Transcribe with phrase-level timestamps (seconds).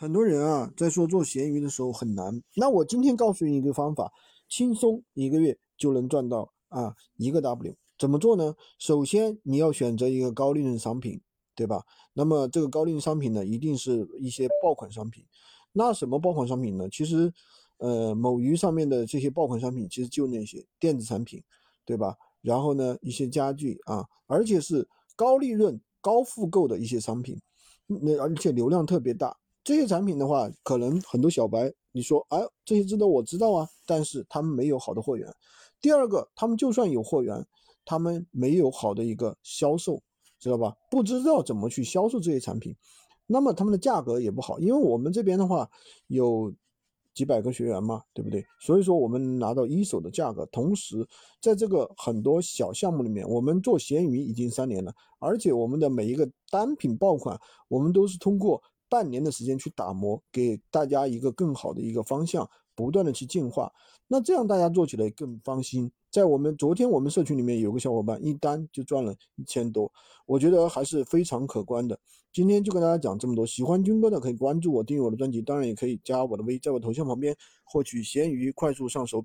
[0.00, 2.42] 很多人啊，在说做闲鱼的时候很难。
[2.56, 4.10] 那我今天告诉你一个方法，
[4.48, 7.76] 轻松一个月就能赚到啊一个 W。
[7.98, 8.56] 怎么做呢？
[8.78, 11.20] 首先你要选择一个高利润商品，
[11.54, 11.84] 对吧？
[12.14, 15.22] 那么这个高利润商品呢，一定是一些爆款商品。
[15.74, 16.88] 那什么爆款商品呢？
[16.88, 17.30] 其实，
[17.76, 21.42] 呃，某鱼上面的这些爆款商品，其实就那些电子产品，
[21.84, 22.16] 对吧？
[22.40, 27.38] 然后呢，一些家具啊，而且是高利润、高复购的一些商品，
[27.86, 29.36] 那而且流量特别大。
[29.70, 35.32] 这些产品的话，可能很多小白你说，哎，这些知道我知道啊，但是他们没有好的货源。
[35.80, 37.46] 第二个，他们就算有货源，
[37.84, 40.02] 他们没有好的一个销售，
[40.40, 40.74] 知道吧？
[40.90, 42.74] 不知道怎么去销售这些产品，
[43.28, 44.58] 那么他们的价格也不好。
[44.58, 45.70] 因为我们这边的话
[46.08, 46.52] 有
[47.14, 48.44] 几百个学员嘛，对不对？
[48.60, 51.06] 所以说我们拿到一手的价格，同时
[51.40, 58.60] 在这个很多小项目里面，我们做闲鱼已经三年了，而且我们的每一个单品爆款，我们都是通过。
[58.90, 63.72] 半年的时间去打磨，给大家一个更好的一个方向，不断的去进化，
[64.08, 65.90] 那这样大家做起来更放心。
[66.10, 69.90] 在我们昨天我们社群里面有个小伙伴一单就赚了一千多，
[70.26, 71.98] 我觉得还是非常可观的。
[72.32, 79.18] 今天就跟大家讲这么多，喜欢军哥的可以关注我，订阅我的专辑，当然也可以加我的微，在我头像旁边获取闲鱼快速上手。